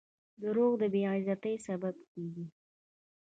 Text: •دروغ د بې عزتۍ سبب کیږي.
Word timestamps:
•دروغ 0.41 0.71
د 0.81 0.83
بې 0.93 1.01
عزتۍ 1.11 1.55
سبب 1.67 1.95
کیږي. 2.11 2.45